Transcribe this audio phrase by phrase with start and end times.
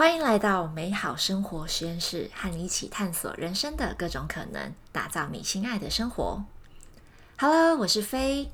[0.00, 6.42] 欢迎来到美好生活实验室，和你一起探索人生的各种可能，打造你心爱的生活。
[7.38, 8.50] Hello，我是飞。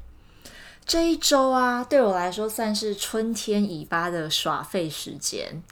[0.85, 5.63] 这一周啊，对我来说算是春天尾巴的耍废时间。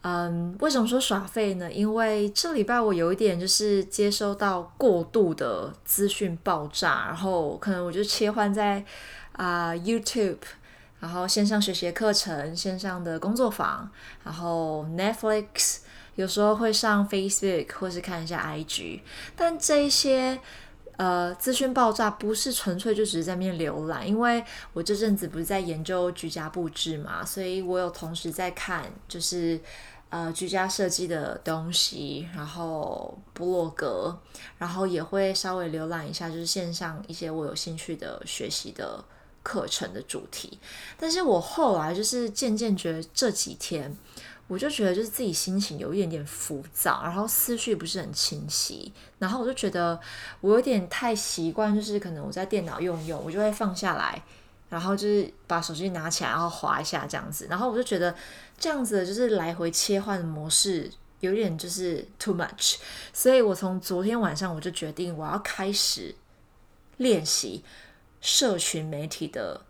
[0.00, 1.70] 嗯，为什么说耍废呢？
[1.70, 8.82] 因为这礼拜我有一点就是接收到过度的资讯爆炸，然后可能我就切换在
[9.32, 10.38] 啊 YouTube。
[11.02, 13.90] 然后线上学习课程、线上的工作坊，
[14.22, 15.78] 然后 Netflix，
[16.14, 19.00] 有时候会上 Facebook 或是看一下 IG，
[19.34, 20.38] 但这一些
[20.98, 29.60] 呃资讯爆炸不是纯粹就只是在面浏览，因为我这阵子不是在研究居家布置嘛，所以我有同时在看就是
[30.08, 34.16] 呃居家设计的东西，然后部落格，
[34.56, 39.04] 然后也会稍微浏览一下就是线上一些我有兴趣的学习的。
[39.42, 40.58] 课程的主题，
[40.96, 43.96] 但是我后来就是渐渐觉得这几天，
[44.46, 49.98] 我就觉得就是自己心情有一点点浮躁，然后思绪不是很清晰，然后我就觉得
[50.40, 54.22] 我有点太习惯，就是可能我在电脑用用，我就会放下来，
[54.68, 58.14] 然后就是把手机拿起来，然后划一下这样子，然后我就觉得
[58.58, 62.76] 这样子就是来回切换的模式有点就是 too much，
[63.12, 66.14] 所以我从昨天晚上我就决定我要开始
[66.98, 67.64] 练习。
[68.22, 69.60] 社群媒体的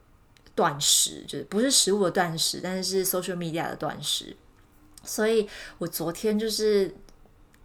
[0.54, 4.36] 断食，就是不是食物的断食，但是是 social media 的断食。
[5.02, 6.94] 所以我昨天就是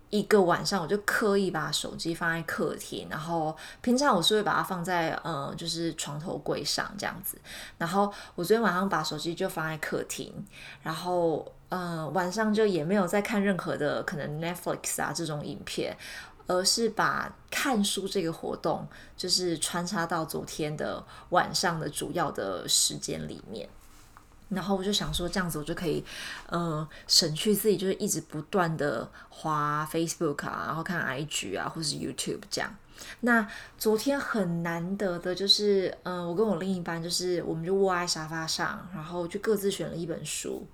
[0.10, 7.38] 一个晚上，我就刻意把手机放在客厅，然后平常我是会把它放在呃，就是床头柜上这样子。
[7.78, 10.34] 然后我昨天晚上把手机就放在客厅，
[10.82, 15.96] 然后嗯晚上就也没有再看任何的可能 Netflix 啊这种影片。
[16.48, 23.68] 而是把看书这个活动，就是穿插到昨天的晚上的主要的时间里面，
[24.50, 26.04] 然后我就想说，这样子我就可以，
[26.48, 32.74] 呃，省去自己就是一直不断的滑 Facebook 啊，然后看 IG 啊，或是 YouTube 这样。
[33.20, 33.46] 那
[33.78, 40.66] 昨天很难得的就是，嗯，我跟我另一半就是，我们就窝在沙发上，然后就各自选了一本书。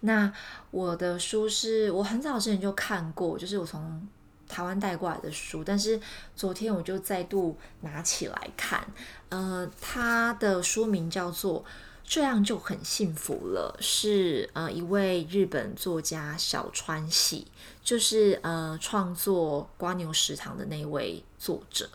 [0.00, 0.32] 那
[0.70, 4.08] 我的书是我很早之前就看过，就是我从。
[4.54, 6.00] 台湾带过来的书，但是
[6.36, 8.86] 昨天我就再度拿起来看。
[9.30, 11.60] 呃，他的书名叫做
[12.04, 17.48] 《这样就很幸福了》，是呃一位日本作家小川喜，
[17.82, 21.90] 就是呃创作《瓜牛食堂》的那位作者。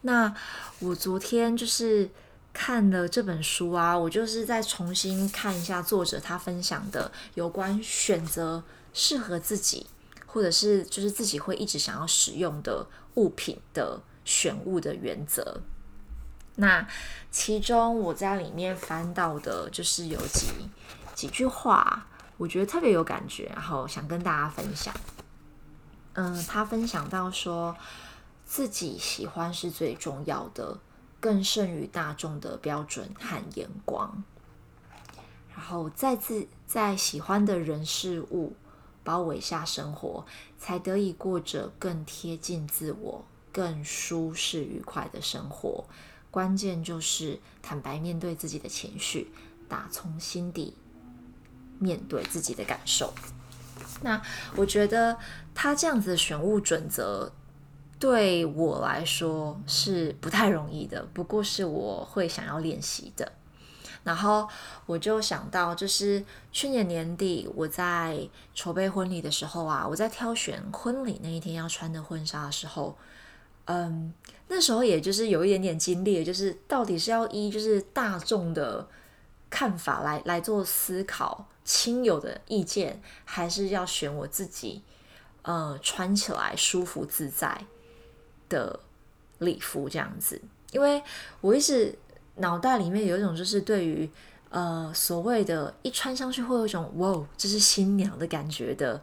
[0.00, 0.34] 那
[0.78, 2.08] 我昨天就是
[2.54, 8.62] 看了这本书啊，我就是再重新看一下作者他分享的有关选择
[8.94, 9.86] 适合自己。
[10.34, 12.84] 或者是就是自己会一直想要使用的
[13.14, 15.60] 物品的选物的原则。
[16.56, 16.84] 那
[17.30, 20.48] 其中我在里面翻到的就是有几
[21.14, 24.92] 几句话，我觉得特别有感觉，然后想跟大家分享。
[26.14, 27.76] 嗯，他分享到说，
[28.44, 30.80] 自己喜欢是最重要的，
[31.20, 34.24] 更胜于大众的标准和眼光。
[35.54, 38.56] 然后再自在喜欢的人事物。
[39.04, 40.26] 包围下生活，
[40.58, 45.84] 才得以过着更贴近自我、更舒适愉快的生活。
[46.30, 49.30] 关键就是坦白面对自己的情绪，
[49.68, 50.74] 打从心底
[51.78, 53.12] 面对自己的感受。
[54.02, 54.20] 那
[54.56, 55.16] 我觉得
[55.54, 57.30] 他这样子的选物准则，
[58.00, 63.32] 对我来说是不太容易的，不过是我会想要练习的。
[64.04, 64.46] 然后
[64.84, 66.22] 我就想到，就是
[66.52, 72.94] 去年年底我在筹备婚礼的时候啊，我在挑选婚礼那一天要穿的婚纱的时候，
[73.64, 74.12] 嗯，
[74.48, 78.86] 那时候也就是有一点点经历，就是到底是要依就是大众的
[79.48, 84.82] 看法来来做思考，亲友的意见，还是要选我自己，
[85.40, 87.64] 呃，穿起来舒服自在
[88.50, 88.80] 的
[89.38, 90.42] 礼服这样子，
[90.72, 91.02] 因为
[91.40, 91.98] 我一直。
[92.36, 94.10] 脑袋里面有一种就是对于
[94.50, 99.00] 呃所谓的一穿上去会有一种哇，这是新娘的感觉的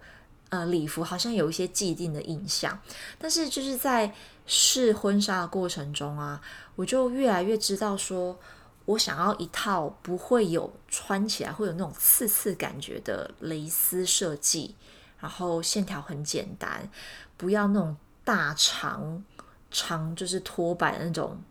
[0.49, 2.77] 呃礼服，好像有一些既定的印象。
[3.17, 4.13] 但是就是在
[4.45, 6.41] 试婚纱的过程中啊，
[6.75, 8.37] 我就越来越知道说，
[8.83, 14.75] 我想要一套不会有穿起来会有那种刺刺感觉的蕾丝设计，
[15.19, 16.89] 然后线条很简单，
[17.37, 17.95] 不要那种
[18.25, 19.23] 大长
[19.69, 21.41] 长就是拖摆的那种。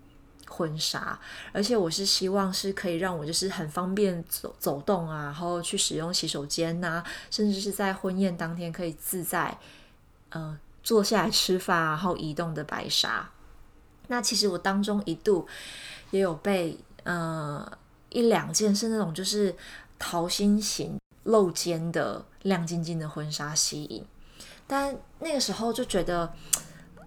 [0.51, 1.19] 婚纱，
[1.53, 9.57] 而且我是希望是可以让我就是很方便走走动啊，然后去使用洗手间呐，甚至是在婚宴当天可以自在，
[10.31, 13.31] 呃，坐下来吃饭然后移动的白纱。
[14.09, 15.47] 那其实我当中一度
[16.11, 17.71] 也有被呃
[18.09, 19.55] 一两件是那种就是
[19.99, 24.05] 桃心型露肩的亮晶晶的婚纱吸引，
[24.67, 26.35] 但那个时候就觉得。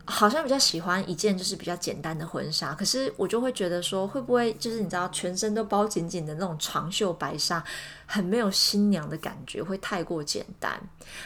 [0.05, 7.63] 好像比较喜欢一件就是比较简单的婚纱，可是我就会觉得说，会不会就是你知道全身都包紧紧的那种长袖白纱，
[8.05, 10.77] 很没有新娘的感觉，会太过简单。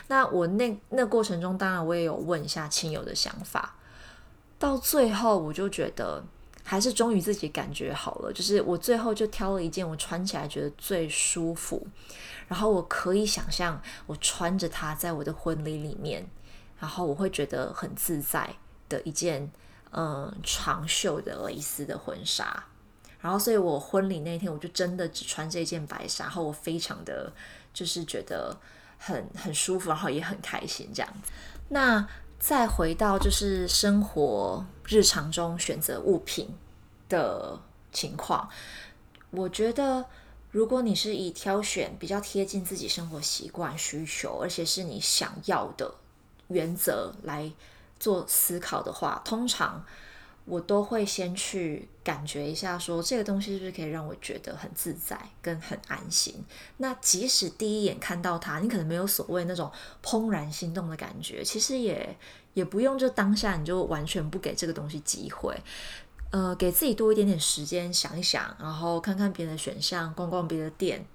[0.09, 3.75] 那我那那过程中，当然我也有问一下亲友的想法，
[4.59, 6.23] 到最后我就觉得
[6.63, 11.87] 还是忠于自己感觉好了，就是我最后就挑了一件我穿起来觉得最舒服，
[12.47, 16.29] 然后我可以想象我穿着它在我的婚礼里面，
[16.79, 18.47] 然后我会觉得很自在。
[18.89, 19.51] 的一件
[19.91, 22.63] 嗯长袖的蕾丝的婚纱，
[23.19, 27.31] 然后所以我婚礼那天我就真的只穿这件白纱，然后我非常的
[27.73, 28.55] 就是觉得
[28.97, 31.13] 很很舒服，然后也很开心这样。
[31.69, 32.07] 那
[32.39, 36.49] 再回到就是生活日常中选择物品
[37.09, 37.59] 的
[37.91, 38.49] 情况，
[39.31, 40.05] 我觉得
[40.51, 45.95] 如果你是以挑选比较贴近自己生活习惯需求，而且是你想要的
[46.49, 47.51] 原则来。
[47.99, 49.83] 做思考的话，通常
[50.45, 56.35] 我都会先去感觉一下，说这个东西是不是可以让我觉得很自在跟很安心。
[56.77, 59.69] 那即使第一眼看到它，你可能没有所谓那种
[60.01, 62.17] 怦然心动的感觉，其实也
[62.53, 65.53] 也不用就当下你就完全不给这个东西机会，
[66.31, 71.05] 呃，给自己多一点点时间想一想，然后看看别的选项，逛逛别的店，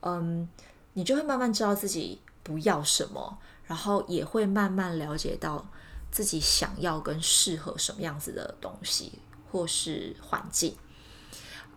[0.00, 0.48] 嗯，
[0.94, 5.64] 你就会慢慢知道自己不要什么，然后也会慢慢了解到。
[6.10, 9.18] 自己想要跟适合什么样子的东西，
[9.50, 10.76] 或是环境，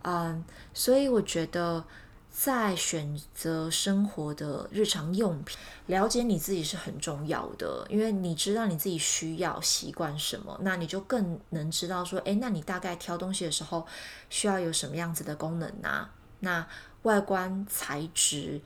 [0.01, 0.44] 嗯，
[0.74, 1.85] 所以我觉得
[2.30, 13.86] 在选择生活的日常用品，了解你自己是很重要的，因为你知道你自己需要习惯什么，那你就更能知道说，哎，那你大概挑东西的时候
[14.29, 16.09] 需要有什么样子的功能啊？
[16.39, 16.68] 那
[17.03, 18.62] 外观材质。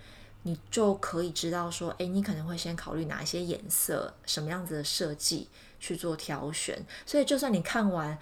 [0.48, 6.82] 你就可以知道说，哎，你可能会先考虑哪一些颜色、什么样子的设计去做挑选。
[7.06, 8.18] 所以，就算你看完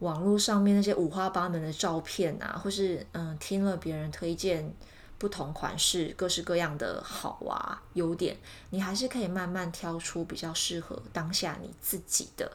[0.00, 4.74] 网络上面那些五花八门的照片啊，或是嗯听了别人推荐
[5.18, 8.36] 不同款式、各式各样的好啊优点，
[8.70, 12.50] 你还是可以慢慢挑出比较适合当下你自己的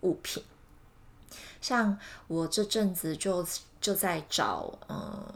[0.00, 0.42] 物品。
[1.60, 1.96] 像
[2.26, 3.46] 我这阵子就
[3.80, 5.32] 就在找，嗯。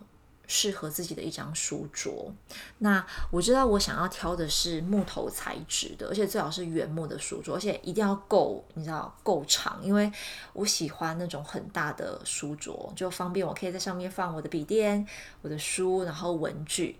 [0.52, 2.34] 适合自己的一张书桌。
[2.78, 10.10] 那我知道我想要挑的是木头材质的，而且最好是原木的书桌，而且一定要够，你知道够长，因为
[10.52, 15.06] 我喜欢那种很大的书桌，就方便我可以在上面放我的笔电、
[15.42, 16.98] 我的书，然后文具。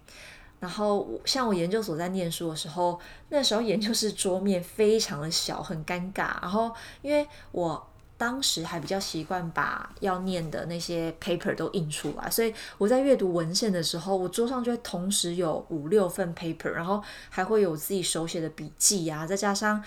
[0.61, 3.01] 然后像我研究所在念书的时候，
[3.31, 6.41] 那时候研究室桌面非常的小，很尴尬。
[6.41, 6.73] 然后
[7.03, 7.90] 因为我。
[8.21, 19.83] 当时还比较习惯把要念的那些 paper 都印出来，所以我在阅读文献的时候，我桌上就会同时有五六份 paper，然后还会有自己手写的笔记啊，再加上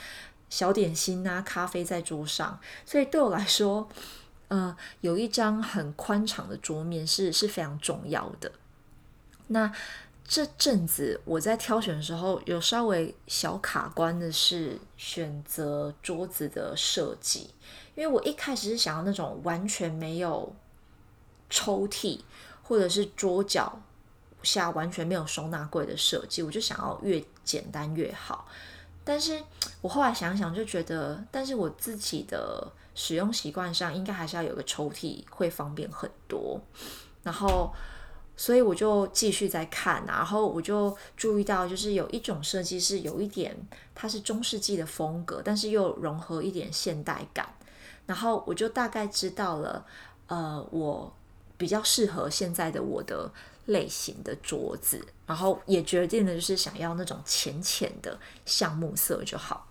[0.50, 3.88] 小点心啊、咖啡在桌上，所以对我来说，
[4.48, 8.52] 呃，有一张很宽敞的桌面是是非常重要的。
[9.50, 9.72] 那
[10.26, 17.50] 这阵子我在挑选的时候，有稍微小卡关的是选择桌子的设计。
[17.96, 20.56] 因为我一开始是想要那种完全没有
[21.50, 22.20] 抽屉
[22.64, 23.80] 或者是桌脚
[24.42, 28.48] 下完全没有收纳柜的设计，我就想要越简单越好。
[29.04, 29.40] 但是
[29.82, 36.60] 我后来想想就觉得，但是我自己的使用习惯上应该还是要有个抽屉会方便很多。
[37.22, 37.72] 然后，
[38.36, 43.56] 所以我就继续在看，然后我就注意到，就是有一种设计是有一点
[43.94, 47.48] 它是中世纪的风格，但是又融合一点现代感。
[48.06, 49.86] 然后我就大概知道了，
[50.28, 51.14] 呃，我
[51.58, 53.32] 比较适合现在的我的
[53.68, 59.68] 类型的桌子，然后也决定了就是想要那种浅浅的橡木色就好。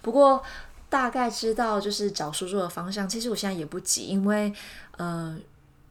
[0.00, 0.42] 不过
[0.88, 4.50] 大概知道就是找书桌的方向，其实我现在也不急，因为
[4.96, 5.38] 呃，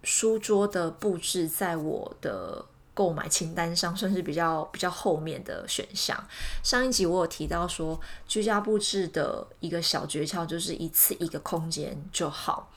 [0.07, 2.65] 书桌的布置在我的。
[2.97, 6.17] 购买清单上算是比较比较后面的选项。
[6.63, 12.71] 上一集我有提到说，居家布置的一个小诀窍就是一次一个空间就好。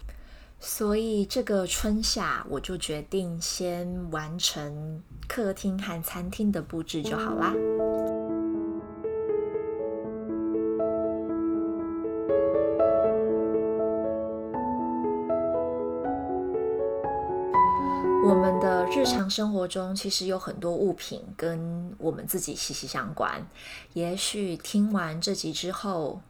[0.60, 7.54] 所以这个春夏我就决定先完成客厅和餐厅的布置就好啦。
[18.22, 23.46] 我们的日常生活中，其实有很多物品跟我们自己息息相关。
[23.94, 26.20] 也许听完这集之后，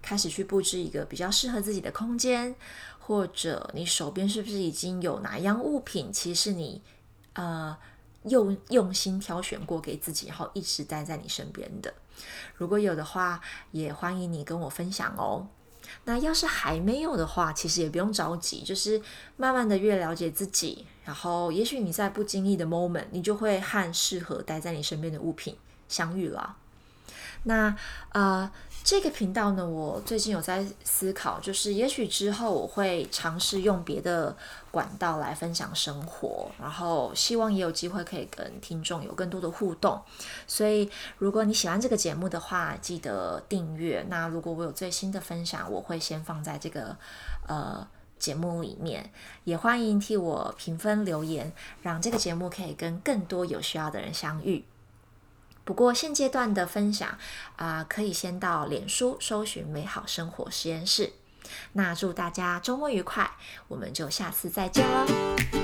[0.00, 2.54] 开始去布置一个比较适合自己的空间，
[3.00, 6.80] 或者你手边是不是已经有哪样物品，其实你
[7.32, 7.76] 呃
[8.24, 11.92] 用用心挑选过给自己，然后一直待在你身边的。
[12.54, 13.40] 如果有的话，
[13.72, 15.48] 也欢迎你跟我分享哦。
[16.04, 19.00] 那要是还没有的话，其实也不用着急，就是
[19.36, 25.56] 慢慢的越了解自己，然后也许你在不经意的 moment，你就会和适合待在你身边的物品
[25.88, 26.56] 相遇了。
[27.44, 27.76] 那
[28.12, 28.50] 呃。
[28.84, 34.36] 这个频道呢，我最近有在思考，就是也许之后我会尝试用别的
[34.70, 40.00] 管道来分享生活，然后希望也有机会可以跟听众有更多的互动。
[40.46, 44.04] 所以如果你喜欢这个节目的话，记得订阅。
[44.08, 46.96] 那如果我有最新的分享，我会先放在这个
[47.46, 47.86] 呃
[48.18, 49.10] 节目里面，
[49.44, 54.64] 也欢迎替我评分留言，让这个节目可以跟更多有需要的人相遇。
[55.64, 57.18] 不过现阶段的分享
[57.56, 61.12] 啊，可以先到脸书搜寻“美好生活实验室”。
[61.74, 63.30] 那祝大家周末愉快，
[63.68, 65.61] 我们就下次再见喽。